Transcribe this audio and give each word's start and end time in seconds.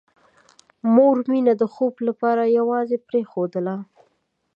مور 0.93 1.17
مينه 1.29 1.53
د 1.61 1.63
خوب 1.73 1.95
لپاره 2.07 2.53
یوازې 2.59 2.97
پرېښودله 3.07 3.75